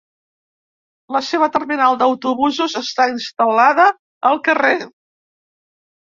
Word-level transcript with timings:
La 1.15 1.19
seva 1.25 1.49
terminal 1.57 1.97
d'autobusos 1.99 2.75
està 2.79 3.05
instal·lada 3.11 3.85
al 4.31 4.41
carrer. 4.49 4.73